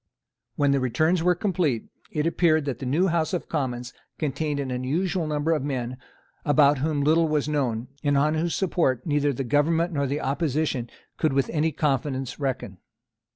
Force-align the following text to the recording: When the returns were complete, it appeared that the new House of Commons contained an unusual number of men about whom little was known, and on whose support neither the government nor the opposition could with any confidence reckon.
When 0.55 0.71
the 0.71 0.79
returns 0.79 1.21
were 1.21 1.35
complete, 1.35 1.85
it 2.11 2.25
appeared 2.25 2.65
that 2.65 2.79
the 2.79 2.87
new 2.87 3.09
House 3.09 3.33
of 3.33 3.47
Commons 3.47 3.93
contained 4.17 4.59
an 4.59 4.71
unusual 4.71 5.27
number 5.27 5.51
of 5.51 5.63
men 5.63 5.97
about 6.43 6.79
whom 6.79 7.03
little 7.03 7.27
was 7.27 7.47
known, 7.47 7.87
and 8.03 8.17
on 8.17 8.33
whose 8.33 8.55
support 8.55 9.05
neither 9.05 9.31
the 9.31 9.43
government 9.43 9.93
nor 9.93 10.07
the 10.07 10.19
opposition 10.21 10.89
could 11.17 11.33
with 11.33 11.51
any 11.51 11.71
confidence 11.71 12.39
reckon. 12.39 12.79